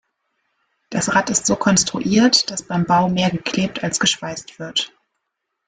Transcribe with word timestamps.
Das 0.89 1.13
Rad 1.13 1.29
ist 1.29 1.45
so 1.45 1.55
konstruiert, 1.55 2.49
dass 2.49 2.63
beim 2.63 2.85
Bau 2.85 3.07
mehr 3.07 3.29
geklebt 3.29 3.83
als 3.83 3.99
geschweißt 3.99 4.57
wird. 4.57 4.91